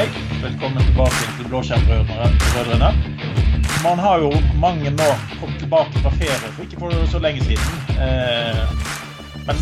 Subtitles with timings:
[0.00, 0.08] Hei,
[0.40, 2.88] velkommen tilbake til Blåskjermbrødrene.
[3.84, 7.98] Man har jo mange nå kommet tilbake fra ferie for ikke for så lenge siden.
[8.00, 8.62] Eh,
[9.44, 9.58] men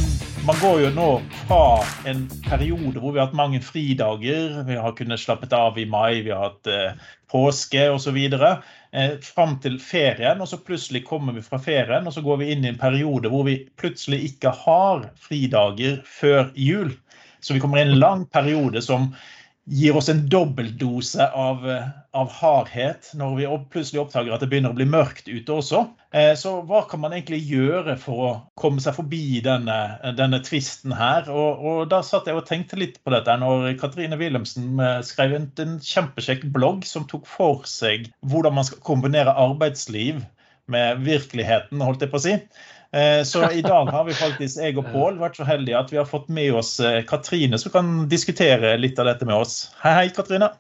[0.47, 1.07] man går jo nå
[1.41, 4.61] fra en periode hvor vi har hatt mange fridager.
[4.69, 8.21] Vi har kunnet slappet av i mai, vi har hatt eh, påske osv.
[8.31, 12.53] Eh, fram til ferien, og så plutselig kommer vi fra ferien og så går vi
[12.55, 16.95] inn i en periode hvor vi plutselig ikke har fridager før jul.
[17.43, 19.11] Så vi kommer i en lang periode som
[19.69, 21.65] gir oss en dobbeltdose av,
[22.17, 25.83] av, hardhet når vi plutselig oppdager at det begynner å bli mørkt ute også.
[26.17, 29.77] Eh, så hva kan man egentlig gjøre for å komme seg forbi denne,
[30.17, 31.29] denne tvisten her?
[31.29, 35.37] Og, og, da satt jeg og tenkte litt på dette når Katrine Wilhelmsen eh, skrev
[35.37, 40.25] en, en kjempekjekk blogg som tok for seg hvordan man skal kombinere arbeidsliv
[40.69, 42.35] med virkeligheten, holdt jeg på å si.
[42.93, 46.01] Eh, så i dag har vi faktisk, jeg og Pål, vært så heldige at vi
[46.01, 49.67] har fått med oss eh, Katrine, som kan diskutere litt av dette med oss.
[49.83, 50.53] Hei, hei, Katrine.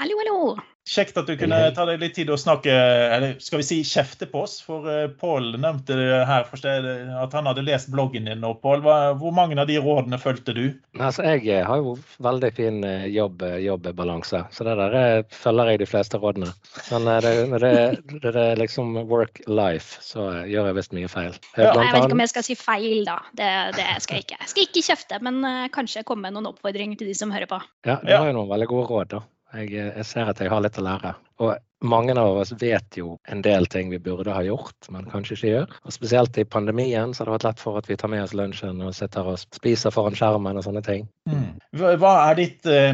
[0.00, 0.40] Hallo, hallo.
[0.88, 4.26] Kjekt at du kunne ta deg litt tid å snakke, eller skal vi si kjefte
[4.30, 4.56] på oss.
[4.64, 5.94] For uh, Pål nevnte
[6.26, 8.46] her at han hadde lest bloggen din.
[8.48, 8.82] og Pål,
[9.20, 10.64] Hvor mange av de rådene fulgte du?
[10.98, 15.82] Altså, jeg eh, har jo veldig fin eh, jobb, jobbbalanse, så det der følger jeg
[15.84, 16.50] de fleste rådene.
[16.90, 17.72] Men når det, det,
[18.10, 21.36] det, det, er liksom work life, så gjør jeg visst mye feil.
[21.60, 21.74] Ja.
[21.76, 23.18] Jeg vet ikke om jeg skal si feil, da.
[23.36, 24.40] Det, det skal jeg ikke.
[24.40, 25.44] Jeg skal ikke kjefte, men
[25.76, 27.60] kanskje komme med noen oppfordringer til de som hører på.
[27.86, 29.28] Ja, du har jo noen veldig gode råd, da.
[29.54, 31.14] Jeg, jeg, ser at jeg har litt å lære.
[31.42, 35.36] Og mange av oss vet jo en del ting vi burde ha gjort, men kanskje
[35.36, 35.78] ikke gjør.
[35.84, 38.36] Og spesielt i pandemien så har det vært lett for at vi tar med oss
[38.36, 41.08] lunsjen og sitter og spiser foran skjermen og sånne ting.
[41.30, 41.56] Mm.
[41.80, 42.92] Hva er ditt eh,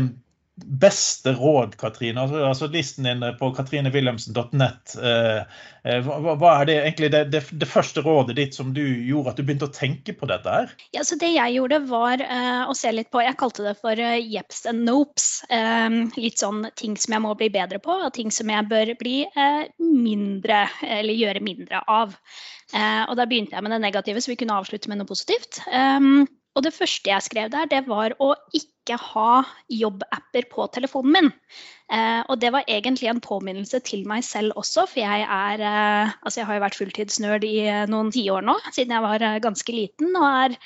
[0.65, 2.21] beste råd, Katrine?
[2.21, 4.95] Altså, altså Listen din på katrinewilhelmsen.net.
[4.97, 5.43] Eh,
[5.85, 9.41] eh, hva, er det egentlig det, det, det, første rådet ditt som du gjorde at
[9.41, 10.73] du begynte å tenke på dette her?
[10.97, 14.01] Ja, så Det jeg gjorde, var uh, å se litt på Jeg kalte det for
[14.01, 15.29] uh, jeps and nopes.
[15.53, 18.95] Um, litt sånn ting som jeg må bli bedre på, og ting som jeg bør
[19.01, 19.19] bli
[19.79, 22.15] mindre, eller gjøre mindre av.
[22.75, 25.61] og da begynte jeg med det negative, så vi kunne avslutte med noe positivt.
[25.71, 26.25] Um,
[26.57, 31.29] og det første jeg skrev der, det var å ikke ha jobbapper på telefonen min.
[31.93, 36.15] Eh, og det var egentlig en påminnelse til meg selv også, for jeg er eh,
[36.23, 39.37] Altså jeg har jo vært fulltidsnerd i eh, noen tiår nå, siden jeg var eh,
[39.45, 40.57] ganske liten, og er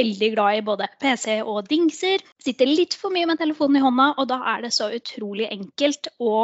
[0.00, 2.24] veldig glad i både PC og dingser.
[2.42, 6.08] Sitter litt for mye med telefonen i hånda, og da er det så utrolig enkelt
[6.24, 6.34] å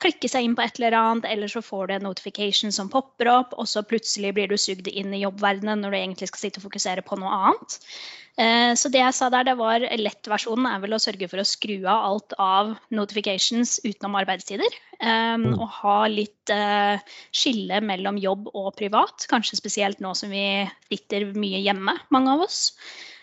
[0.00, 3.30] klikke seg inn på et eller annet, eller så får du en notification som popper
[3.32, 6.62] opp, og så plutselig blir du sugd inn i jobbverdenen når du egentlig skal sitte
[6.62, 7.78] og fokusere på noe annet.
[8.40, 11.48] Eh, så det jeg sa der, det var lettversjonen er vel å sørge for å
[11.48, 14.80] skru av alt av notifications utenom arbeidstider.
[15.00, 17.00] Um, og ha litt uh,
[17.32, 22.44] skille mellom jobb og privat, kanskje spesielt nå som vi sitter mye hjemme, mange av
[22.44, 22.66] oss.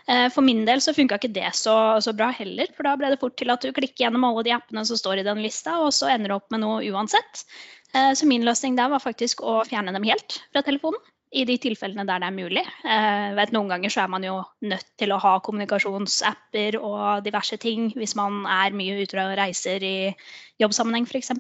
[0.08, 3.12] Eh, for min del så funka ikke det så, så, bra heller, for da ble
[3.12, 5.76] det fort til at du klikker gjennom alle de appene som står i den lista,
[5.84, 7.44] og så ender du opp med noe uansett.
[7.94, 11.02] Eh, så min løsning der var faktisk å fjerne dem helt fra telefonen.
[11.36, 12.64] I de tilfellene der det er mulig.
[12.88, 17.60] Eh, vet, noen ganger så er man jo nødt til å ha kommunikasjonsapper og diverse
[17.60, 19.98] ting hvis man er mye ute og reiser i
[20.64, 21.36] jobbsammenheng f.eks.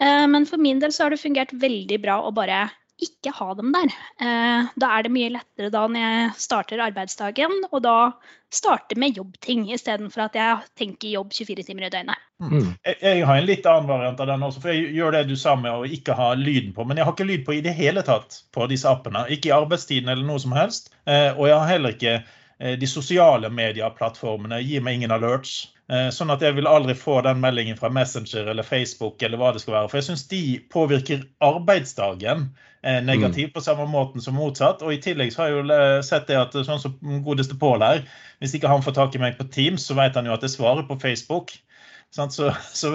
[0.00, 2.64] Men for min del så har det fungert veldig bra å bare
[3.02, 3.90] ikke ha dem der.
[4.22, 7.96] Eh, da er det mye lettere da når jeg starter arbeidsdagen, og da
[8.54, 12.22] starte med jobbting istedenfor at jeg tenker jobb 24 timer i døgnet.
[12.42, 12.70] Mm.
[12.86, 15.34] Jeg, jeg, har en litt annen variant av den også, for jeg gjør det du
[15.38, 16.86] sa med å ikke ha lyden på.
[16.86, 19.26] Men jeg har ikke lyd på i det hele tatt på disse appene.
[19.34, 20.92] Ikke i arbeidstiden eller noe som helst.
[21.10, 25.64] Eh, og jeg har heller ikke eh, de sosiale medieplattformene gir meg ingen alerts.
[25.92, 29.50] Eh, sånn at jeg vil aldri få den meldingen fra Messenger eller Facebook eller hva
[29.52, 29.90] det skal være.
[29.90, 32.48] For jeg syns de påvirker arbeidsdagen
[32.84, 34.84] eh, negativt på samme måten som motsatt.
[34.84, 37.84] Og i tillegg så har jeg jo eh, sett det at sånn som godeste Pål
[37.84, 38.02] her,
[38.42, 40.56] hvis ikke han får tak i meg på Teams, så vet han jo at jeg
[40.56, 41.56] svarer på Facebook.
[42.14, 42.90] Så, så,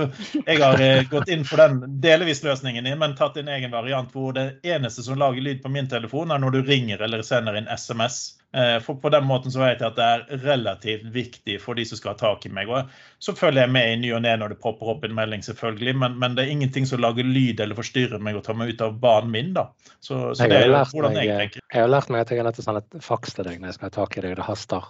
[0.46, 0.80] jeg har
[1.12, 5.04] gått inn for den delvis løsningen, din, men tatt en egen variant hvor det eneste
[5.04, 8.40] som lager lyd på min telefon, er når du ringer eller sender inn SMS.
[8.54, 11.84] Eh, for på den måten så vet jeg at det er relativt viktig for de
[11.86, 12.72] som skal ha tak i meg.
[12.72, 12.88] Og
[13.22, 15.98] så følger jeg med i ny og ne når det popper opp en melding, selvfølgelig.
[16.02, 18.86] Men, men, det er ingenting som lager lyd eller forstyrrer meg og tar meg ut
[18.88, 19.52] av banen min.
[19.58, 19.68] da.
[20.00, 21.68] Så, så det er hvordan jeg tenker.
[21.68, 23.60] Jeg har lært meg at jeg er nødt til å sende et faks til deg
[23.60, 24.40] når jeg skal ha tak i deg.
[24.40, 24.90] Det haster.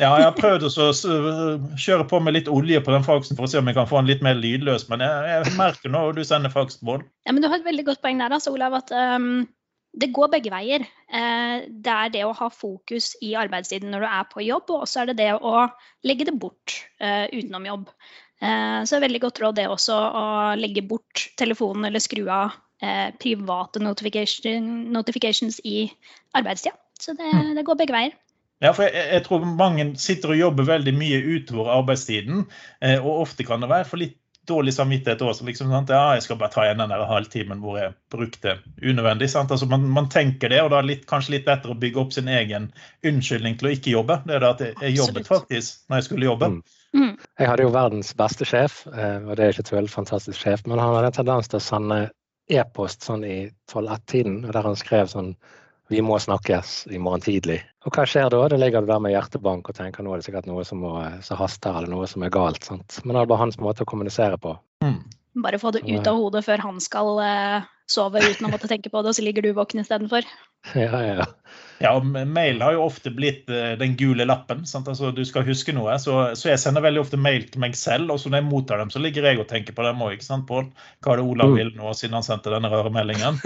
[0.00, 0.88] Ja, jeg har prøvd å
[1.78, 4.00] kjøre på med litt olje på den faksen for å se om jeg kan få
[4.00, 7.04] den litt mer lydløs, men jeg, jeg merker at du sender faks, Bård.
[7.28, 9.44] Ja, men du har et veldig godt poeng der, altså, Olav, at um,
[10.00, 10.84] det går begge veier.
[11.08, 14.84] Eh, det er det å ha fokus i arbeidstiden når du er på jobb, og
[14.84, 15.66] også er det det å
[16.06, 17.88] legge det bort uh, utenom jobb.
[18.42, 20.26] Uh, så det er veldig godt råd det også å
[20.60, 22.52] legge bort telefonen eller skru av
[22.84, 25.86] uh, private notification, notifications i
[26.36, 26.76] arbeidstida.
[27.00, 27.54] Så det, mm.
[27.56, 28.16] det, går begge veier.
[28.64, 32.46] Ja, for jeg, jeg, tror mange sitter og jobber veldig mye utover arbeidstiden.
[32.80, 34.16] Eh, og ofte kan det være for litt
[34.46, 35.44] dårlig samvittighet også.
[35.44, 35.90] Liksom, sant?
[35.92, 39.28] ja, jeg skal bare ta igjen den der halvtimen hvor jeg brukte unødvendig.
[39.32, 39.52] Sant?
[39.52, 42.14] Altså, man, man, tenker det, og da er det kanskje litt lettere å bygge opp
[42.16, 42.70] sin egen
[43.06, 44.20] unnskyldning til å ikke jobbe.
[44.26, 46.52] Det er det at jeg, jeg jobbet faktisk når jeg skulle jobbe.
[46.54, 46.62] Mm.
[46.96, 47.12] Mm.
[47.42, 50.80] Jeg hadde jo verdens beste sjef, eh, og det er ikke tull, fantastisk sjef, men
[50.80, 52.00] han hadde en tendens til å sende
[52.46, 53.38] e-post sånn i
[53.72, 55.34] 12-1-tiden, der han skrev sånn
[55.88, 57.60] vi må snakkes i morgen tidlig.
[57.86, 58.40] Og hva skjer da?
[58.50, 61.38] Da ligger der med hjertebank og tenker nå er det sikkert noe som, må, som
[61.38, 62.66] haster, eller noe som er galt.
[62.66, 62.98] Sant?
[63.04, 64.56] Men det er bare hans måte å kommunisere på.
[64.84, 64.98] Mm.
[65.44, 68.90] Bare få det ut av hodet før han skal uh, sove uten å måtte tenke
[68.90, 70.26] på det, og så ligger du våken istedenfor.
[70.74, 71.24] Ja, ja.
[71.78, 74.64] Ja, Mail har jo ofte blitt uh, den gule lappen.
[74.66, 74.88] Sant?
[74.90, 75.94] Altså, du skal huske noe.
[76.02, 78.82] Så, så, jeg sender veldig ofte mail til meg selv, og så når jeg mottar
[78.82, 80.24] dem, så ligger jeg og tenker på dem òg.
[80.48, 80.66] Pål?
[81.04, 81.56] Hva er det Olav mm.
[81.60, 83.38] vil nå, siden han sendte denne rare meldingen?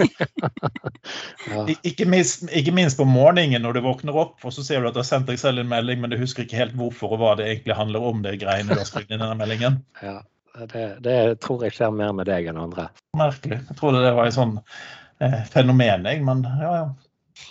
[1.51, 1.67] ja.
[1.91, 4.97] ikke, minst, ikke, minst, på morgenen når du våkner opp, og så ser du at
[4.97, 7.37] du har sendt deg selv en melding, men du husker ikke helt hvorfor og hva
[7.37, 9.83] det egentlig handler om, det greiene du har skrevet i denne meldingen.
[10.01, 10.23] Ja.
[10.69, 12.89] Det, det, tror jeg skjer mer med deg enn andre.
[13.17, 13.61] Merkelig.
[13.69, 14.57] Jeg trodde det var et sånn
[15.23, 16.21] eh, fenomen, jeg.
[16.27, 16.89] Men ja, ja.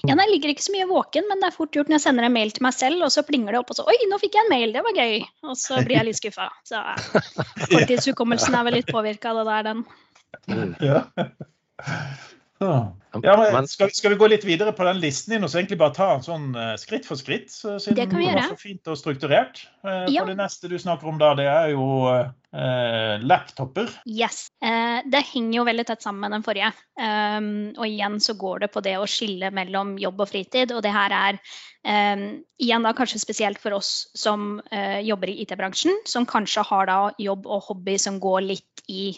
[0.07, 2.05] Ja, nei, Jeg ligger ikke så mye våken, men det er fort gjort når jeg
[2.05, 4.21] sender en mail til meg selv, og så plinger det opp, og så Oi, nå
[4.23, 5.17] fikk jeg en mail, det var gøy.
[5.49, 6.51] Og så blir jeg litt skuffa.
[6.69, 6.83] Så
[7.73, 10.77] korttidshukommelsen er vel litt påvirka av det der, den.
[10.85, 11.03] Ja.
[12.61, 15.79] Ja, men skal, skal, vi gå litt videre på den listen din og så egentlig
[15.81, 17.49] bare ta den sånn uh, skritt for skritt?
[17.51, 18.37] Siden det kan vi gjøre.
[18.37, 19.63] Det var så fint og strukturert.
[19.81, 20.21] Uh, ja.
[20.21, 23.89] For det neste du snakker om da, det er jo eh, laptoper.
[24.05, 24.51] Yes.
[24.61, 26.71] det henger jo veldig tett sammen med den forrige.
[27.01, 27.49] Um,
[27.79, 30.75] og igjen så går det på det å skille mellom jobb og fritid.
[30.77, 32.27] Og det her er um,
[32.61, 34.61] igjen da kanskje spesielt for oss som
[35.07, 39.15] jobber i IT-bransjen, som kanskje har da jobb og hobby som går litt i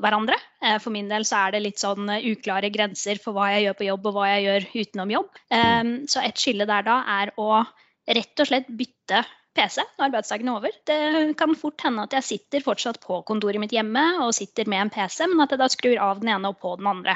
[0.00, 0.36] hverandre.
[0.62, 3.68] Eh, for min del så er det litt sånn eh, uklare grenser for hva jeg
[3.68, 5.40] gjør på jobb og hva jeg gjør utenom jobb.
[5.54, 7.64] Ehm, så et skille der da er å
[8.04, 9.22] rett og slett bytte
[9.54, 10.76] PC når arbeidsdagen er over.
[10.88, 10.98] Det
[11.38, 14.92] kan fort hende at jeg sitter fortsatt på kontoret mitt hjemme og sitter med en
[14.92, 17.14] PC, men at jeg da skrur av den ene og på den andre.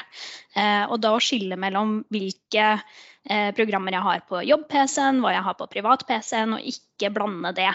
[0.55, 2.77] Eh, og da å skille mellom hvilke
[3.29, 7.69] programmer jeg har på jobb-PC-en, hva jeg har på privat-PC-en, og ikke blande det.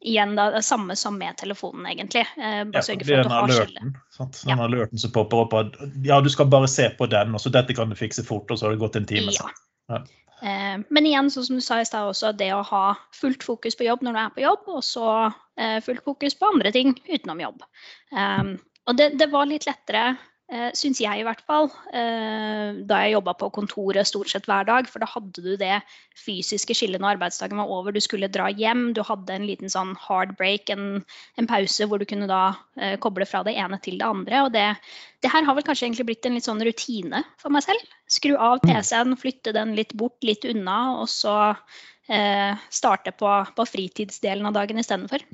[0.00, 2.22] Igjen da, det samme som med telefonen, egentlig.
[2.38, 3.90] Eh, bare ja, sørge for at du har alerten.
[4.18, 4.56] Den ja.
[4.64, 5.76] alerten som popper opp at
[6.06, 8.56] ja, du skal bare se på den, og så dette kan du fikse fort, og
[8.56, 9.34] så har det gått en time.
[9.36, 9.50] Ja.
[9.92, 10.00] ja.
[10.40, 12.84] Eh, men igjen, sånn som du sa i stad også, det å ha
[13.16, 15.06] fullt fokus på jobb når du er på jobb, og så
[15.60, 17.64] eh, fullt fokus på andre ting utenom jobb.
[18.16, 18.54] Um,
[18.88, 20.14] og det, det, var litt lettere
[20.50, 24.66] eh, syns jeg i hvert fall, eh, da jeg jobba på kontoret stort sett hver
[24.68, 24.88] dag.
[24.90, 25.80] For da hadde du det
[26.18, 27.94] fysiske skillet når arbeidsdagen var over.
[27.94, 28.90] Du skulle dra hjem.
[28.96, 31.02] Du hadde en liten sånn hard break, en,
[31.40, 32.42] en pause hvor du kunne da
[32.80, 34.44] eh, koble fra det ene til det andre.
[34.46, 34.66] Og det,
[35.22, 37.94] det, her har vel kanskje egentlig blitt en litt sånn rutine for meg selv.
[38.10, 38.66] Skru av mm.
[38.68, 41.36] PC-en, flytte den litt bort, litt unna, og så
[42.10, 45.24] eh, starte på, på fritidsdelen av dagen istedenfor.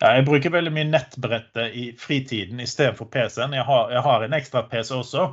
[0.00, 3.52] Ja, jeg bruker veldig mye nettbrettet i fritiden istedenfor PC-en.
[3.52, 5.26] Jeg, jeg, har en ekstra PC også,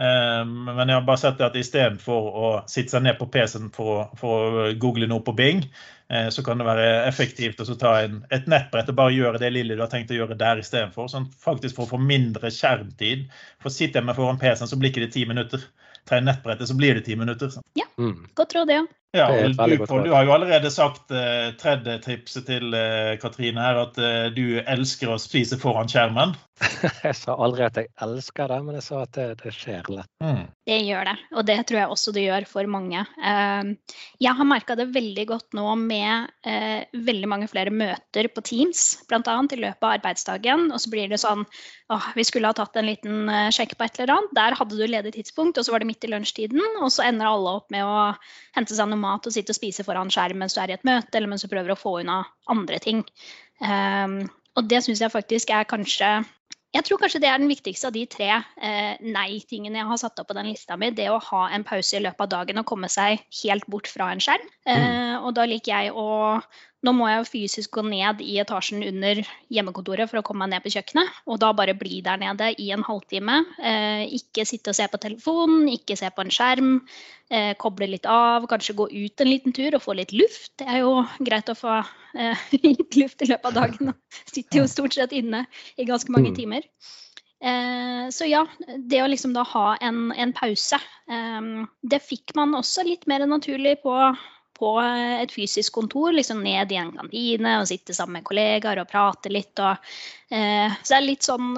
[0.00, 4.06] um, men jeg har bare sett at istedenfor å sitte seg ned på PC-en for,
[4.16, 5.60] for, å google noe på Bing,
[6.08, 9.52] uh, så kan det være effektivt å ta en, et nettbrett og bare gjøre det
[9.58, 11.12] lille du har tenkt å gjøre der istedenfor.
[11.12, 13.28] Sånn, faktisk for å få mindre skjermtid.
[13.60, 15.68] For sitter jeg med foran PC-en, så blir ikke det ti minutter.
[16.08, 17.52] Tar nettbrettet, så blir det ti minutter.
[17.52, 17.64] Så.
[17.78, 18.28] Ja, mm.
[18.34, 18.84] godt råd, ja.
[19.14, 23.98] Ja, du, du, har jo allerede sagt uh, tredje tipset til uh, Katrine her, at
[24.02, 26.32] uh, du elsker å spise foran skjermen.
[27.06, 30.10] jeg sa aldri at jeg elsker det, men jeg sa at det, det skjer lett.
[30.22, 30.42] Mm.
[30.66, 33.04] Det gjør det, og det tror jeg også det gjør for mange.
[33.22, 38.82] Uh, jeg har merka det veldig godt nå med veldig mange flere møter på Teams,
[39.08, 39.20] bl.a.
[39.22, 40.66] i løpet av arbeidsdagen.
[40.74, 41.46] Og så blir det sånn
[41.94, 44.34] åh, vi skulle ha tatt en liten sjekk på et eller annet.
[44.36, 47.30] Der hadde du ledig tidspunkt, og så var det midt i lunsjtiden, og så ender
[47.30, 48.10] alle opp med å
[48.56, 50.88] hente seg noe mat og sitte og spise foran skjerm mens du er i et
[50.88, 53.04] møte, eller mens du prøver å få unna andre ting.
[53.62, 54.24] Um,
[54.58, 56.16] og det syns jeg faktisk er kanskje
[56.74, 60.18] jeg tror kanskje det er den viktigste av de tre eh, nei-tingene jeg har satt
[60.18, 60.88] opp på den lista mi.
[60.90, 64.08] Det å ha en pause i løpet av dagen og komme seg helt bort fra
[64.10, 64.48] en skjerm.
[64.66, 64.72] Mm.
[64.74, 66.08] Eh, og da liker jeg å
[66.84, 69.20] nå må jeg fysisk gå ned i etasjen under
[69.52, 71.20] hjemmekontoret for å komme meg ned på kjøkkenet.
[71.30, 73.40] Og da bare bli der nede i en halvtime.
[73.58, 76.74] Eh, ikke sitte og se på telefonen, ikke se på en skjerm.
[77.32, 80.52] Eh, koble litt av, kanskje gå ut en liten tur og få litt luft.
[80.60, 83.94] Det er jo greit å få eh, litt luft i løpet av dagen.
[84.26, 85.46] Sitter jo stort sett inne
[85.80, 86.38] i ganske mange mm.
[86.42, 86.68] timer.
[87.44, 88.44] Eh, så ja,
[88.78, 90.78] det å liksom da ha en, en pause,
[91.12, 91.50] eh,
[91.80, 93.96] det fikk man også litt mer naturlig på
[94.54, 98.90] på et fysisk kontor, liksom ned i en kantine og sitte sammen med kollegaer og
[98.90, 99.58] prate litt.
[99.58, 99.94] Og,
[100.30, 101.54] eh, så det er litt sånn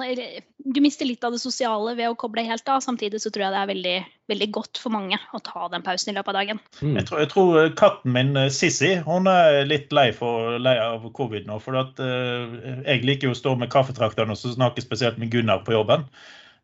[0.67, 2.81] Du mister litt av det sosiale ved å koble helt av.
[2.83, 3.97] Samtidig så tror jeg det er veldig,
[4.33, 6.59] veldig godt for mange å ta den pausen i løpet av dagen.
[6.81, 6.97] Mm.
[6.97, 11.47] Jeg, tror, jeg, tror, katten min Sissy hun er litt lei, for, lei av covid
[11.47, 11.61] nå.
[11.63, 15.63] For at, eh, jeg liker jo å stå med kaffetrakteren og snakke spesielt med Gunnar
[15.63, 16.09] på jobben.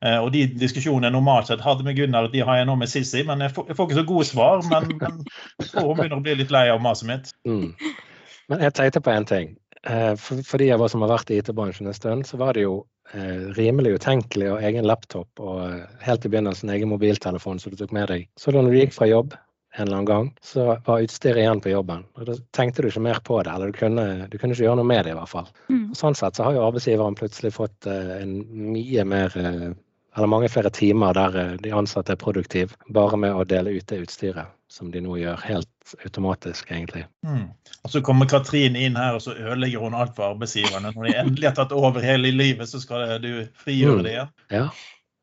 [0.03, 2.91] Eh, og de diskusjonene jeg normalt sett hadde med Gunnar, de har jeg nå med
[2.91, 3.24] Sissi.
[3.27, 4.63] Men jeg får, jeg får, ikke så gode svar.
[4.72, 5.22] Men, men
[5.63, 7.31] jeg hun begynner å bli litt lei av maset mitt.
[7.48, 7.69] Mm.
[8.51, 9.53] Men jeg tenkte på en ting.
[9.83, 12.55] Fordi for, for de av oss som har vært i IT-bransjen en stund, så var
[12.55, 12.77] det jo
[13.12, 17.91] eh, rimelig utenkelig å egen laptop og helt i begynnelsen egen mobiltelefon som du tok
[17.95, 18.29] med deg.
[18.39, 19.36] Så da du gikk fra jobb
[19.75, 22.03] en eller annen gang, så var utstyret igjen på jobben.
[22.15, 24.79] Og Da tenkte du ikke mer på det, eller du kunne, du kunne ikke gjøre
[24.79, 25.50] noe med det i hvert fall.
[25.65, 25.88] Mm.
[25.89, 28.36] Og sånn sett så har jo arbeidsgiveren plutselig fått en
[28.69, 29.33] mye mer
[30.15, 33.88] eller mange flere timer der eh, de ansatte er produktive bare med å dele ut
[33.89, 37.03] det utstyret som de nå gjør helt automatisk, egentlig.
[37.25, 37.51] Mm.
[37.84, 40.96] Og Så kommer Katrin inn her og så ødelegger hun alt for arbeidsgiverne.
[40.96, 44.03] Når de endelig har tatt over hele livet, så skal du frigjøre mm.
[44.08, 44.34] det igjen.
[44.55, 44.63] Ja.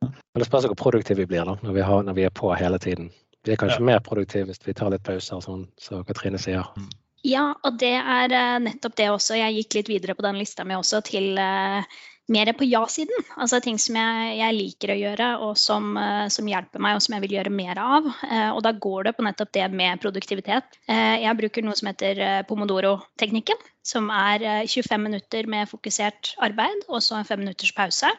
[0.06, 2.52] Men det spørs hvor produktive vi blir da, når vi, har, når vi, er på
[2.54, 3.10] hele tiden.
[3.46, 3.88] Vi er kanskje ja.
[3.90, 6.70] mer produktive hvis vi tar litt pauser, sånn som så Katrine sier.
[6.78, 6.90] Mm.
[7.26, 9.36] Ja, og det er eh, nettopp det også.
[9.36, 11.82] Jeg gikk litt videre på den lista mi også til uh,
[12.30, 13.24] mer på ja-siden.
[13.36, 17.04] Altså ting som jeg, jeg, liker å gjøre og som, uh, som, hjelper meg og
[17.04, 18.06] som jeg vil gjøre mer av.
[18.22, 20.78] Uh, og da går det på nettopp det med produktivitet.
[20.90, 23.68] Uh, jeg bruker noe som heter pomodoro-teknikken.
[23.90, 28.10] Som er 25 minutter med fokusert arbeid og så en fem minutters pause.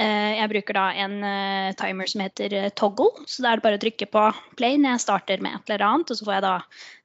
[0.00, 3.26] Eh, jeg bruker da en eh, timer som heter eh, toggle.
[3.28, 4.24] Så da er det bare å trykke på
[4.56, 6.12] play når jeg starter med et eller annet.
[6.12, 6.54] Og så får jeg da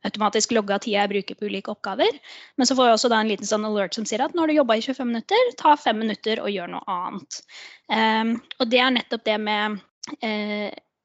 [0.07, 2.19] automatisk logga tida jeg bruker på ulike oppgaver.
[2.55, 4.51] Men så får jeg også da en liten sånn alert som sier at nå har
[4.51, 7.41] du jobba i 25 minutter, ta fem minutter og gjør noe annet.
[8.59, 9.79] og det er nettopp det med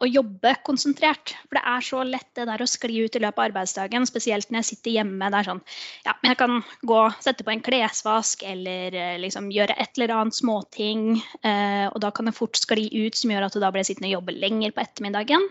[0.03, 1.35] å jobbe konsentrert.
[1.47, 4.51] For det er så lett det der å skli ut i løpet av arbeidsdagen, spesielt
[4.51, 5.31] når jeg sitter hjemme.
[5.31, 5.63] Det er sånn
[6.09, 10.15] ja, jeg kan gå og sette på en klesvask eller eh, liksom gjøre et eller
[10.17, 11.07] annet småting.
[11.47, 14.11] Eh, og da kan det fort skli ut, som gjør at du da blir sittende
[14.11, 15.47] og jobbe lenger på ettermiddagen.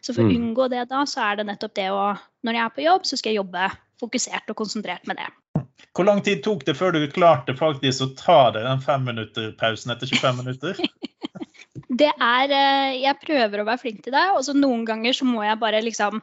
[0.00, 0.36] Så for å mm.
[0.38, 2.06] unngå det da, så er det nettopp det å
[2.46, 5.26] Når jeg er på jobb, så skal jeg jobbe fokusert og konsentrert med det.
[5.96, 10.12] Hvor lang tid tok det før du klarte faktisk å ta deg den femminutterpausen etter
[10.12, 10.78] 25 minutter?
[11.96, 14.26] det er eh, Jeg prøver å være flink til det.
[14.36, 16.22] Og så noen ganger så må jeg bare liksom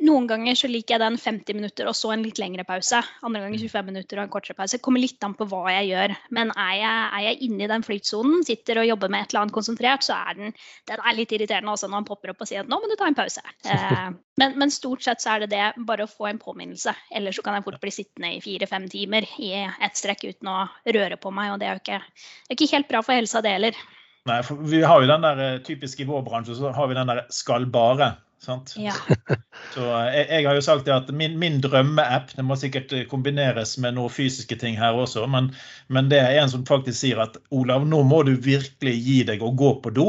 [0.00, 3.02] noen ganger så liker jeg den 50 minutter og så en litt lengre pause.
[3.26, 4.78] Andre ganger 25 minutter og en kortere pause.
[4.78, 6.14] Det kommer litt an på hva jeg gjør.
[6.36, 9.42] Men er jeg, er jeg inne i den flytsonen, sitter og jobber med et eller
[9.42, 10.56] annet konsentrert, så er den,
[10.88, 12.96] den er litt irriterende også når han popper opp og sier at nå må du
[12.96, 13.44] ta en pause.
[13.44, 14.08] Eh,
[14.40, 16.96] men, men, stort sett så er det det, bare å få en påminnelse.
[17.12, 20.60] Ellers så kan jeg fort bli sittende i fire-fem timer i ett strekk uten å
[20.96, 23.44] røre på meg, og det er jo ikke, det er ikke helt bra for helsa,
[23.44, 23.88] det heller.
[24.28, 26.98] Nei, for vi har jo den der eh, typisk i vår bransje, så har vi
[26.98, 28.16] den der 'skal bare'.
[28.40, 28.74] Sant?
[28.76, 28.92] Ja.
[29.74, 33.04] Så eh, jeg, jeg, har jo sagt at min, min drømmeapp det må sikkert eh,
[33.08, 35.50] kombineres med noen fysiske ting her også, men,
[35.88, 39.44] men, det er en som faktisk sier at Olav, nå må du virkelig gi deg
[39.44, 40.08] og gå på do.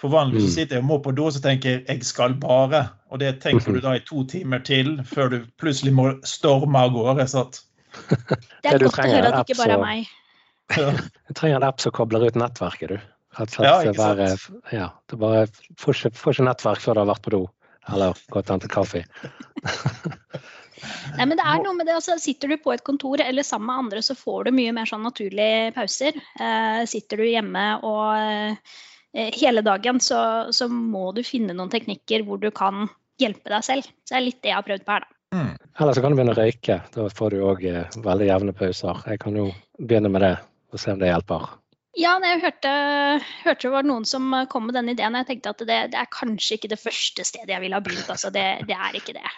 [0.00, 0.54] For vanligvis mm.
[0.54, 2.88] sitter jeg og må på do, så tenker jeg 'jeg skal bare'.
[3.10, 6.90] Og det tenker du da i to timer til før du plutselig må storme av
[6.94, 7.26] gårde.
[7.28, 7.62] Sant?
[8.08, 10.10] Det er godt å høre at det ikke bare er meg.
[11.26, 13.10] Du trenger en app som kobler ut nettverket, du.
[13.38, 14.28] Rett og slett ja, være,
[14.74, 15.46] ja, du bare
[15.78, 17.44] får ikke, nettverk før du har vært på do
[17.90, 19.04] eller gått og hentet kaffe.
[21.16, 23.68] Nei, men det er noe med det, altså, Sitter du på et kontor eller sammen
[23.70, 26.16] med andre, så får du mye mer sånn naturlige pauser.
[26.40, 30.20] Eh, sitter du hjemme og eh, hele dagen, så,
[30.54, 32.88] så, må du finne noen teknikker hvor du kan
[33.20, 33.90] hjelpe deg selv.
[34.04, 35.16] Så det er litt det jeg har prøvd på her, da.
[35.30, 35.50] Mm.
[35.78, 36.80] Eller så kan du begynne å røyke.
[36.94, 39.02] Da får du òg eh, veldig jevne pauser.
[39.06, 40.36] Jeg kan jo begynne med det
[40.70, 41.46] og se om det hjelper.
[41.98, 42.72] Ja, jeg hørte,
[43.42, 45.16] hørte, det var noen som kom med den ideen.
[45.16, 47.82] og Jeg tenkte at det, det er kanskje ikke det første stedet jeg ville ha
[47.82, 48.10] begynt.
[48.12, 49.32] altså det, det, er ikke det.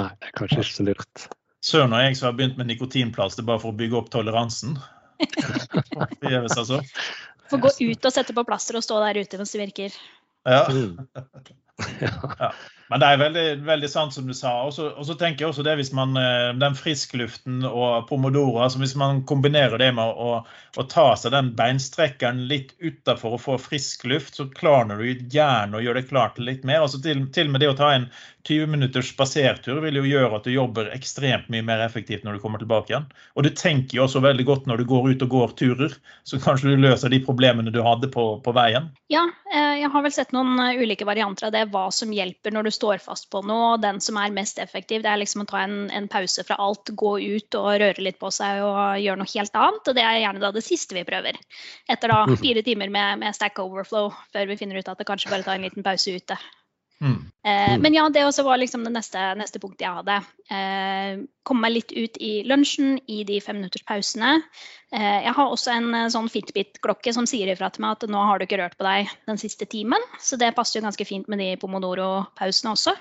[0.00, 1.26] Nei, det er kanskje ikke så lurt.
[1.62, 4.74] Søren og jeg som har begynt med nikotinplaster bare for å bygge opp toleransen.
[6.18, 6.80] Forgjeves, altså.
[7.52, 9.98] Få gå ut og sette på plaster og stå der ute mens det virker.
[10.48, 10.64] Ja.
[12.42, 12.50] ja.
[12.92, 14.50] Men det er veldig, veldig sant som du sa.
[14.68, 18.92] Og så tenker jeg også det hvis man eh, den friskluften og pomodoro, altså hvis
[19.00, 24.04] man kombinerer det med å, å ta seg den beinstrekkeren litt utafor og få frisk
[24.12, 26.84] luft, så klarner du gjerne å gjøre det klart litt mer.
[26.84, 28.10] Altså til, til og med det å ta en
[28.48, 32.42] 20 minutters spasertur vil jo gjøre at du jobber ekstremt mye mer effektivt når du
[32.42, 33.06] kommer tilbake igjen.
[33.36, 35.94] Og du tenker jo også veldig godt når du går ut og går turer,
[36.26, 38.88] så kanskje du løser de problemene du hadde på, på veien.
[39.12, 39.22] Ja,
[39.52, 42.66] eh, jeg har vel sett noen eh, ulike varianter av det, hva som hjelper når
[42.66, 43.74] du står fast på noe.
[43.74, 46.58] og Den som er mest effektiv, det er liksom å ta en, en pause fra
[46.62, 49.86] alt, gå ut og røre litt på seg og gjøre noe helt annet.
[49.86, 51.38] Og det er gjerne da det siste vi prøver.
[51.92, 55.30] Etter da fire timer med, med stack overflow, før vi finner ut at det kanskje
[55.30, 56.38] bare tar en liten pause ute.
[57.02, 57.18] Mm.
[57.44, 57.82] Eh, Mm.
[57.82, 60.20] Men ja, det også var liksom det neste, neste punktet jeg hadde.
[60.50, 64.36] Eh, Komme meg litt ut i lunsjen, i de femminutterspausene.
[64.94, 68.22] Eh, jeg har også en eh, sånn Fitbit-klokke som sier ifra til meg at nå
[68.28, 69.98] har du ikke rørt på deg den siste timen.
[70.22, 72.94] Så det passer jo ganske fint med de pomodoro-pausene også.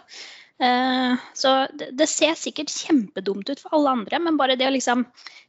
[0.62, 5.08] Eh, Så det, ser sikkert kjempedumt ut for alle andre, men bare det å liksom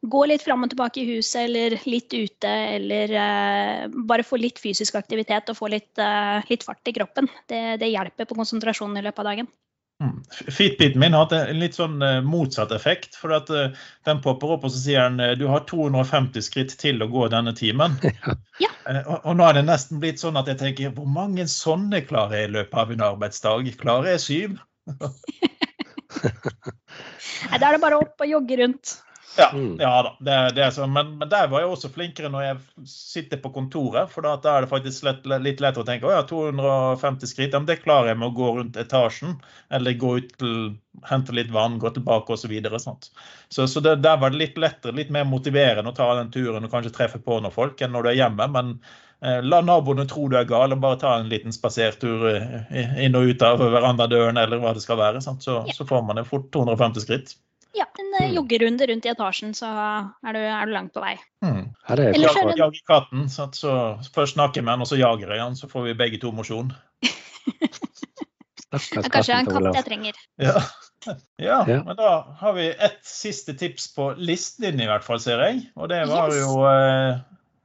[0.09, 4.63] gå litt fram og tilbake i huset eller litt ute, eller eh, bare få litt
[4.63, 9.03] fysisk aktivitet og få litt, eh, litt fart i kroppen, det, det hjelper på konsentrasjonen
[9.03, 9.53] i løpet av dagen.
[10.03, 10.17] Mm.
[10.49, 13.15] Fitbiten min har hatt en litt sånn motsatt effekt.
[13.15, 13.53] for at
[14.03, 17.53] Den popper opp og så sier den du har 250 skritt til å gå denne
[17.55, 18.01] timen.
[18.63, 18.69] Ja.
[19.07, 22.41] Og, og nå er det nesten blitt sånn at jeg tenker hvor mange sånne klarer
[22.41, 23.71] jeg i løpet av en arbeidsdag?
[23.79, 24.61] Klarer jeg syv?
[27.51, 28.99] Nei, Da er det bare opp og jogge rundt.
[29.37, 29.81] Ja, Mm.
[29.81, 30.11] ja da.
[30.21, 30.93] Det, det er sånn.
[30.93, 34.11] Men, men der var jeg også flinkere når jeg sitter på kontoret.
[34.13, 37.55] For da, da er det faktisk lett, litt lettere å tenke å ja, 250 skritt,
[37.55, 39.39] ja, men det klarer jeg med å gå rundt etasjen.
[39.73, 40.59] Eller gå ut til,
[41.09, 42.45] hente litt vann, gå tilbake osv.
[42.45, 46.11] Så, videre, så, så det, der var det litt lettere, litt mer motiverende å ta
[46.19, 48.51] den turen og kanskje treffe på noen folk enn når du er hjemme.
[48.53, 48.77] Men
[49.23, 53.29] la naboene tro du er gal, og bare ta en liten spasertur eh, inn og
[53.31, 55.23] ut av verandadøren eller hva det skal være.
[55.23, 55.43] Sant?
[55.47, 55.73] Så, Ja.
[55.77, 57.35] så får man det fort 250 skritt.
[57.75, 58.35] Ja, en eh, Mm.
[58.37, 59.67] joggerunde rundt i etasjen, så
[60.27, 61.15] er du, er du langt på vei.
[61.43, 61.71] Mm.
[61.89, 63.77] Her er Ellers er det- Jager katten, så, så
[64.13, 66.33] først snakker jeg med han, og så jager jeg han, så får vi begge to
[66.33, 66.73] mosjon.
[68.73, 70.13] Det er kanskje en katt jeg trenger.
[70.41, 70.61] Ja.
[71.39, 71.83] ja, Ja.
[71.85, 72.11] men da
[72.41, 75.67] har vi ett siste tips på listen din i hvert fall, ser jeg.
[75.77, 77.19] Og det var jo eh,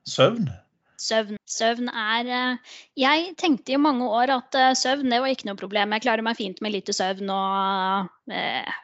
[0.07, 0.49] søvn.
[0.97, 1.36] Søvn.
[1.47, 5.59] Søvn er eh, Jeg tenkte i mange år at eh, søvn det var ikke noe
[5.59, 5.95] problem.
[5.95, 8.13] Jeg klarer meg fint med lite søvn og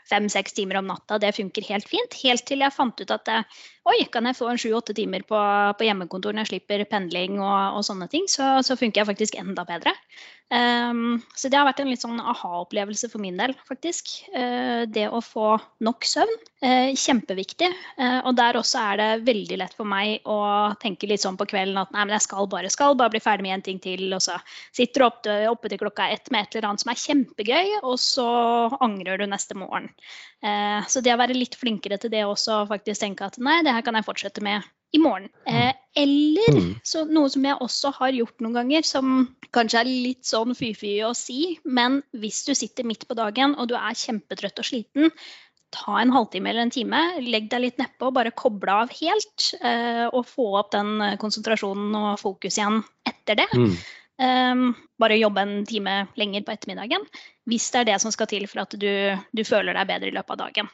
[0.07, 1.17] fem-seks timer om natta.
[1.19, 2.15] Det funker helt fint.
[2.23, 3.57] Helt til jeg fant ut at eh,
[3.89, 5.39] oi, kan jeg få en sju-åtte timer på,
[5.77, 9.37] på hjemmekontor når jeg slipper pendling og, og sånne ting, så, så funker jeg faktisk
[9.41, 9.91] enda bedre.
[10.53, 14.11] Um, så det har vært en litt sånn aha-opplevelse for min del, faktisk.
[14.35, 16.35] Uh, det å få nok søvn.
[16.63, 17.71] Uh, kjempeviktig.
[17.97, 20.37] Uh, og der også er det veldig lett for meg å
[20.83, 23.45] tenke litt sånn på kvelden at nei, men jeg skal bare, skal bare bli ferdig
[23.47, 24.05] med en ting til.
[24.13, 24.37] Og så
[24.71, 27.97] sitter du oppe, oppe til klokka ett med et eller annet som er kjempegøy, og
[28.01, 28.27] så
[28.85, 29.89] angrer du neste morgen.
[30.43, 33.75] Eh, så det å være litt flinkere til det også, faktisk tenke at nei, det
[33.75, 34.63] her kan jeg fortsette med
[34.93, 35.29] i morgen.
[35.49, 36.75] Eh, eller Mm.
[36.85, 40.99] så noe som jeg også har gjort noen ganger, som kanskje er litt sånn fy-fy
[41.01, 45.11] å si, men hvis du sitter midt på dagen og du er kjempetrøtt og sliten,
[45.73, 50.05] ta en halvtime eller en time, legg deg litt nedpå, bare koble av helt, eh,
[50.09, 53.49] og få opp den eh, konsentrasjonen og fokus igjen etter det.
[53.57, 53.75] Mm.
[54.23, 54.67] Um,
[55.01, 57.01] bare jobbe en time lenger på ettermiddagen.
[57.49, 58.89] Hvis det er det som skal til for at du,
[59.33, 60.69] du føler deg bedre i løpet av dagen.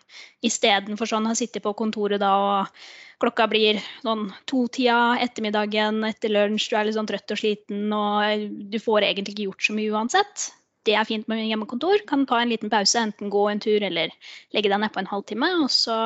[0.45, 2.83] Istedenfor sånn å sitte på kontoret da og
[3.23, 8.45] klokka blir sånn to-tida ettermiddagen etter lunsj, du er litt sånn trøtt og sliten og
[8.71, 10.49] du får egentlig ikke gjort så mye uansett.
[10.87, 12.05] Det er fint med hjemmekontor.
[12.09, 14.13] Kan ta en liten pause, enten gå en tur eller
[14.55, 15.97] legge deg nedpå en halvtime, og så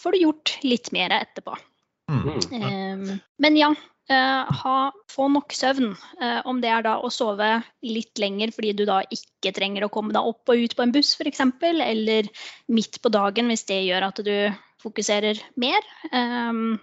[0.00, 1.56] får du gjort litt mer etterpå.
[2.12, 2.28] Mm.
[2.52, 3.04] Um,
[3.42, 3.70] men ja,
[4.12, 4.76] uh, ha,
[5.10, 5.92] få nok søvn.
[6.20, 7.54] Uh, om det er da å sove
[7.86, 10.94] litt lenger fordi du da ikke trenger å komme deg opp og ut på en
[10.94, 12.30] buss f.eks., eller
[12.72, 14.34] midt på dagen hvis det gjør at du
[14.82, 15.84] fokuserer mer.
[16.10, 16.80] Um,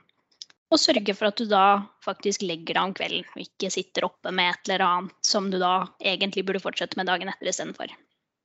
[0.69, 1.63] og sørge for at du da
[2.05, 5.58] faktisk legger deg om kvelden og ikke sitter oppe med et eller annet som du
[5.62, 7.89] da egentlig burde fortsette med dagen etter istedenfor.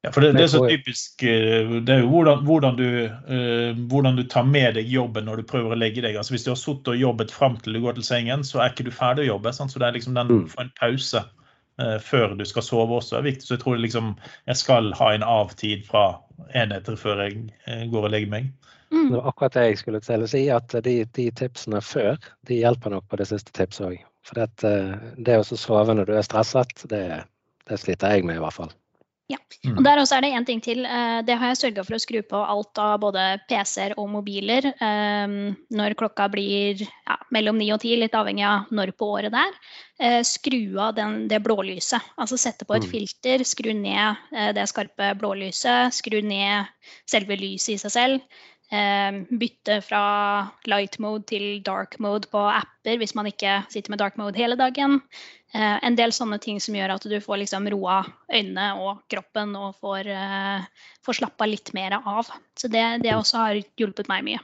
[0.04, 3.70] Ja, for det, det er så typisk eh, Det er jo hvordan, hvordan, du, uh,
[3.88, 6.18] hvordan du tar med deg jobben når du prøver å legge deg.
[6.20, 8.74] Altså Hvis du har sittet og jobbet fram til du går til sengen, så er
[8.74, 9.54] ikke du ferdig å jobbe.
[9.56, 9.72] Sant?
[9.72, 10.44] Så det er liksom den Mm.
[10.52, 11.24] få en pause
[12.02, 13.46] før du skal sove også er viktig.
[13.46, 14.12] Så jeg tror liksom
[14.46, 16.04] jeg skal ha en avtid fra
[16.54, 18.50] enheter før jeg eh, går og legger meg.
[18.90, 19.10] Mm.
[19.10, 22.60] Det var akkurat det jeg skulle til å si, at de, de tipsene før de
[22.60, 24.00] hjelper nok på det siste tipset òg.
[24.24, 27.04] For det, eh, det å sove når du er stresset, det,
[27.68, 28.72] det sliter jeg med i hvert fall.
[29.64, 29.78] Mm.
[29.78, 30.84] Og der også er det én ting til.
[30.84, 34.66] eh, Det har jeg sørga for å skru på alt av både PC-er og mobiler
[34.68, 35.26] eh,
[35.72, 39.40] når klokka blir ja, mellom ni og ti, litt avhengig av når på året det
[39.40, 39.54] er.
[39.98, 42.02] Eh, Skru av den, det blålyset.
[42.20, 42.90] Altså sette på et Mm.
[42.90, 44.16] filter, skru ned
[44.54, 46.66] det skarpe blålyset, skru ned
[47.08, 48.20] selve lyset i seg selv.
[49.30, 54.16] Bytte fra light mode til dark mode på apper hvis man ikke sitter med dark
[54.18, 55.00] mode hele dagen.
[55.54, 58.00] Eh, en del sånne ting som gjør at du får liksom roa
[58.32, 62.26] øynene og kroppen og får, eh, får slappa litt mer av.
[62.58, 64.42] Så det, det også har hjulpet meg mye.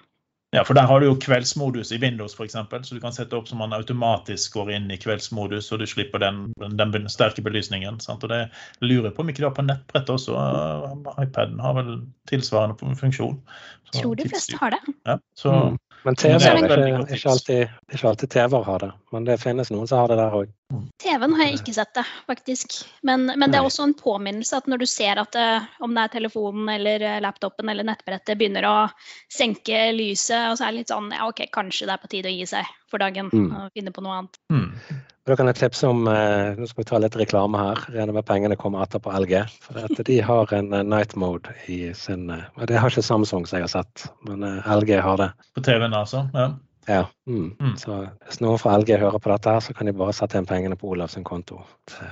[0.54, 3.46] Ja, for der har du jo kveldsmodus i Windows f.eks., så du kan sette opp
[3.46, 8.00] som man automatisk går inn i kveldsmodus, og du slipper den, den sterke belysningen.
[8.02, 8.26] Sant?
[8.26, 8.48] Og det
[8.82, 10.34] lurer jeg på om ikke du har på nettbrettet også.
[10.34, 11.92] Uh, iPaden har vel
[12.30, 13.38] tilsvarende funksjon.
[13.92, 14.82] Så Tror de fleste har det.
[15.06, 15.78] Ja, så Mm.
[16.04, 19.24] Men TV er er ikke, ikke alltid Det er ikke alltid TV-er har det, men
[19.26, 20.50] det finnes noen som har det der òg.
[21.02, 22.76] TV-en har jeg ikke sett det, faktisk.
[23.02, 25.48] Men, men det er også en påminnelse at når du ser at det,
[25.82, 28.76] om det er telefonen eller laptopen eller nettbrettet begynner å
[29.34, 32.30] senke lyset, og så er det litt sånn ja, OK, kanskje det er på tide
[32.30, 33.50] å gi seg for dagen Mm.
[33.54, 34.38] og finne på noe annet.
[34.54, 34.70] Mm.
[35.28, 37.82] Da kan jeg tipse om eh, Nå skal vi ta litt reklame her.
[37.92, 39.34] Regner med pengene kommer etterpå LG.
[39.66, 43.46] For at de har en eh, night mode i sin eh, Det har ikke Samsung,
[43.46, 45.28] som jeg har sett, men eh, LG har det.
[45.54, 46.24] På TV-en, altså.
[46.34, 46.48] Ja.
[46.90, 47.06] Ja.
[47.28, 47.54] Mm.
[47.60, 47.76] Mm.
[47.78, 50.48] Så hvis noen fra LG hører på dette, her, så kan de bare sette inn
[50.48, 51.60] pengene på Olavs konto.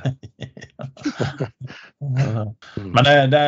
[1.99, 3.43] Men det, det,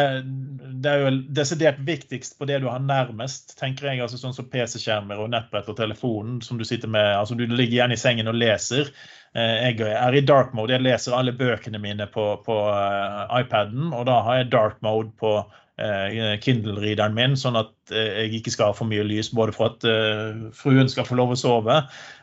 [0.83, 4.03] det er jo desidert viktigst på det du har nærmest, tenker jeg.
[4.03, 7.07] altså Sånn som PC-skjermer og nettbrett og telefonen som du sitter med.
[7.21, 8.91] altså Du ligger igjen i sengen og leser.
[9.37, 10.75] Eh, Jeg er i dark mode.
[10.75, 15.15] Jeg leser alle bøkene mine på, på eh, iPaden, og da har jeg dark mode
[15.21, 15.37] på
[15.81, 19.31] eh, Kindle-rideren min, sånn at eh, jeg ikke skal ha for mye lys.
[19.37, 21.79] Både for at eh, fruen skal få lov å sove,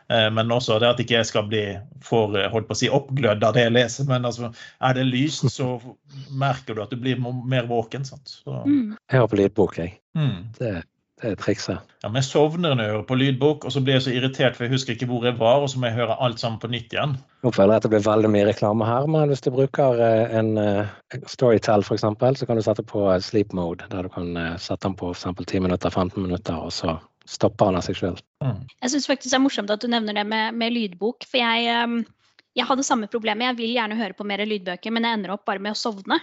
[0.08, 1.64] eh, men også det at ikke jeg skal bli
[2.04, 4.08] for holdt på å si, oppglødd av det jeg leser.
[4.10, 4.52] Men altså,
[4.84, 5.74] er det lyst, så
[6.38, 8.06] merker du at du blir mer våken.
[8.08, 8.38] Sant?
[8.40, 8.96] Så, Mm.
[9.10, 9.98] Jeg har på lydbok, jeg.
[10.18, 10.38] mm.
[10.58, 10.72] Det,
[11.22, 11.94] det er trikset.
[12.02, 14.56] Ja, men jeg sovner når jeg hører på lydbok, og så blir jeg så irritert,
[14.56, 16.70] for jeg husker ikke hvor jeg var, og så må jeg høre alt sammen på
[16.70, 17.16] nytt igjen.
[17.42, 20.38] Nå føler jeg at det blir veldig mye reklame her, men hvis du bruker eh,
[20.38, 20.54] en
[21.26, 24.56] Storytell Storytel f.eks., så kan du sette på eh, sleep mode, der du kan eh,
[24.62, 25.46] sette den på f.eks.
[25.46, 28.20] 10 minutter, 15 minutter, og så stopper den av seg sjøl.
[28.44, 28.62] Mm.
[28.82, 31.66] Jeg syns faktisk det er morsomt at du nevner det med, med lydbok, for jeg,
[31.72, 32.00] ehm,
[32.56, 33.50] jeg hadde samme problemet.
[33.50, 36.20] Jeg vil gjerne høre på mer lydbøker, men jeg ender opp bare med å sovne.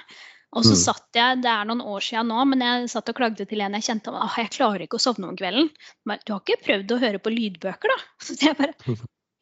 [0.55, 0.81] Og så Mm.
[0.85, 3.73] satt jeg, det er noen år siden nå, men jeg satt og klagde til en
[3.75, 5.69] jeg kjente at jeg klarer ikke å sovne om kvelden.
[6.05, 7.97] Men du har ikke prøvd å høre på lydbøker, da?
[8.25, 8.73] Så jeg bare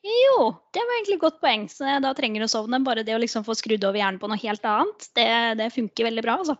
[0.03, 0.39] Jo,
[0.73, 1.67] det var egentlig et godt poeng.
[1.71, 2.81] Så jeg da trenger å sovne.
[2.83, 5.27] Bare det å liksom få skrudd over hjernen på noe helt annet, det,
[5.61, 6.57] det funker veldig bra, altså.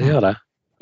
[0.00, 0.32] Det gjør det.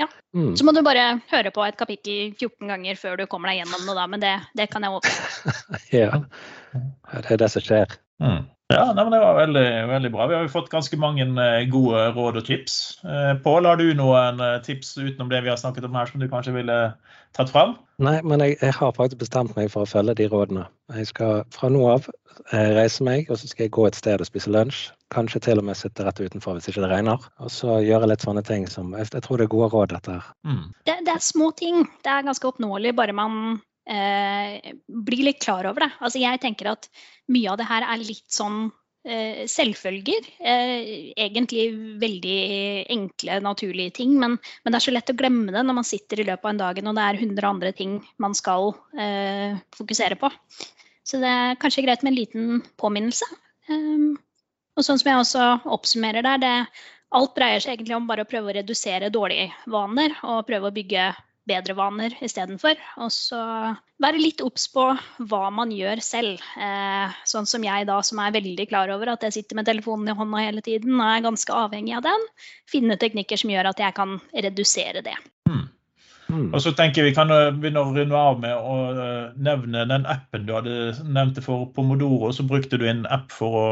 [0.00, 0.06] Ja.
[0.32, 0.54] Mm.
[0.56, 3.84] Så må du bare høre på et kapittel 14 ganger før du kommer deg gjennom
[3.84, 4.06] noe, da.
[4.08, 5.02] Men det, det kan jeg.
[5.92, 6.22] Ja.
[6.72, 7.98] Ja, Det er det som skjer.
[8.22, 8.46] Mm.
[8.70, 10.26] Ja, nei, men Det var veldig, veldig bra.
[10.30, 12.74] Vi har jo fått ganske mange eh, gode råd og tips.
[13.04, 16.22] Eh, Pål, har du noen eh, tips utenom det vi har snakket om her, som
[16.22, 16.78] du kanskje ville
[17.36, 17.74] tatt fram?
[18.02, 20.68] Nei, men jeg, jeg har faktisk bestemt meg for å følge de rådene.
[20.94, 22.06] Jeg skal fra nå av
[22.54, 24.86] reise meg, og så skal jeg gå et sted og spise lunsj.
[25.10, 27.26] Kanskje til og med sitte rett utenfor hvis ikke det regner.
[27.42, 30.14] Og så gjøre litt sånne ting som Jeg, jeg tror det er gode råd, dette
[30.14, 30.30] her.
[30.46, 30.70] Mm.
[30.86, 31.82] det, det er små ting.
[32.06, 33.58] Det er ganske oppnåelig, bare man
[33.90, 35.90] eh, blir litt klar over det.
[36.00, 36.88] Altså, jeg tenker at
[37.32, 38.68] mye av det her er litt sånn
[39.04, 40.28] eh, selvfølger.
[40.38, 41.68] Eh, egentlig
[42.02, 42.40] veldig
[42.96, 46.22] enkle, naturlige ting, men, men det er så lett å glemme det når man sitter
[46.22, 50.18] i løpet av en dag og det er 100 andre ting man skal eh, fokusere
[50.20, 50.32] på.
[51.06, 53.26] Så det er kanskje greit med en liten påminnelse.
[53.70, 54.14] Um,
[54.78, 56.52] og sånn som jeg også oppsummerer der, det,
[57.16, 60.74] alt dreier seg egentlig om bare å prøve å redusere dårlige vaner og prøve å
[60.74, 61.08] bygge
[61.48, 62.78] bedre vaner istedenfor.
[63.00, 63.40] Og så
[64.02, 64.84] være litt obs på
[65.30, 66.42] hva man gjør selv.
[66.60, 70.12] Eh, sånn som jeg da, som er veldig klar over at jeg sitter med telefonen
[70.12, 72.26] i hånda hele tiden og er ganske avhengig av den.
[72.70, 75.16] Finne teknikker som gjør at jeg kan redusere det.
[75.48, 75.66] Mm.
[76.30, 76.48] Mm.
[76.54, 80.06] Og så tenker jeg Vi kan begynne å runde av med å eh, nevne den
[80.06, 82.30] appen du hadde nevnt for Pomodoro.
[82.32, 83.68] Så brukte du en app for å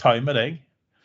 [0.00, 0.58] time deg.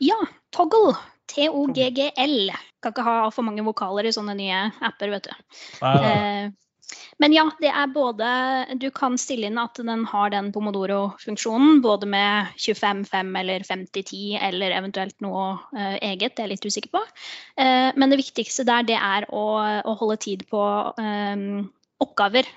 [0.04, 0.18] Ja,
[0.56, 0.96] Toggle.
[1.28, 2.52] T-O-G-G-L.
[2.88, 5.36] Kan ikke ha for mange vokaler i sånne nye apper, vet du.
[5.84, 6.48] Eh,
[7.20, 8.28] Men ja, det er både
[8.80, 14.76] Du kan stille inn at den har den pomodoro-funksjonen, både med 25-5 eller 50-10 eller
[14.78, 17.04] eventuelt noe eh, eget, det er jeg litt usikker på.
[17.60, 19.44] Eh, men det viktigste der, det er å,
[19.84, 20.64] å holde tid på
[21.98, 22.48] oppgaver.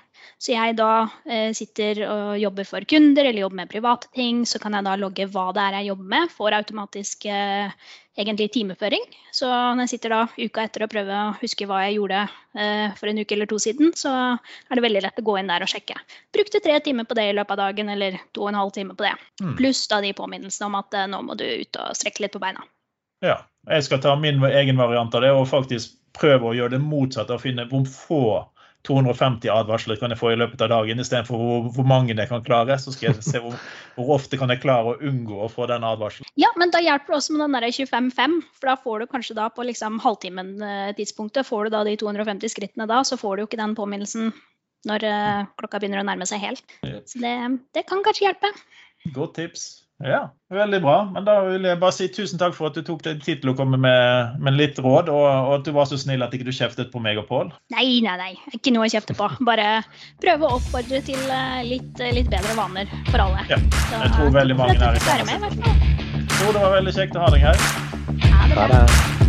[0.41, 0.91] Så jeg da
[1.29, 4.95] eh, sitter og jobber for kunder eller jobber med private ting, så kan jeg da
[4.99, 6.31] logge hva det er jeg jobber med.
[6.33, 7.73] Får automatisk eh,
[8.17, 9.03] egentlig timeføring.
[9.31, 12.97] Så når jeg sitter da uka etter og prøver å huske hva jeg gjorde eh,
[12.97, 15.65] for en uke eller to siden, så er det veldig lett å gå inn der
[15.65, 15.97] og sjekke.
[16.35, 18.97] Brukte tre timer på det i løpet av dagen, eller to og en halv time
[18.97, 19.15] på det.
[19.43, 19.55] Mm.
[19.59, 22.43] Pluss da de påminnelsene om at eh, nå må du ut og strekke litt på
[22.43, 22.65] beina.
[23.25, 23.41] Ja.
[23.69, 27.35] Jeg skal ta min egen variant av det og faktisk prøve å gjøre det motsatte.
[27.35, 28.23] og finne hvor få
[28.87, 32.43] 250 advarsler kan jeg få i løpet av dagen, istedenfor hvor, hvor mange jeg kan
[32.45, 32.77] klare.
[32.81, 33.57] Så skal jeg se hvor,
[33.97, 36.29] hvor ofte kan jeg klare å unngå å få den advarselen.
[36.41, 39.37] Ja, men da hjelper det også med den der 25-5, for da får du kanskje
[39.37, 43.51] da på liksom halvtimen-tidspunktet, får du da de 250 skrittene da, så får du jo
[43.51, 44.33] ikke den påminnelsen
[44.89, 46.77] når eh, klokka begynner å nærme seg helt.
[46.81, 47.35] Så det,
[47.77, 48.49] det kan kanskje hjelpe.
[49.13, 49.69] Godt tips.
[50.05, 50.21] Ja,
[50.53, 50.95] veldig bra.
[51.13, 53.53] Men da vil jeg bare si tusen takk for at du tok deg tid til
[53.53, 56.47] å komme med, med litt råd, og, og at du var så snill at ikke
[56.47, 57.53] du kjeftet på meg og Pål.
[57.75, 58.31] Nei, nei, nei.
[58.57, 59.29] Ikke noe å kjefte på.
[59.47, 59.69] Bare
[60.23, 63.45] prøve å oppfordre til eh, litt, litt bedre vaner for alle.
[63.51, 65.25] Ja, Så, jeg tror veldig mange er i fall.
[65.31, 67.67] Jeg tror det var veldig kjekt å ha deg her.
[68.27, 69.20] Ha det bra.